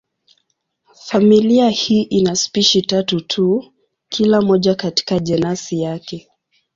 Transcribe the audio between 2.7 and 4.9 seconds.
tatu tu, kila moja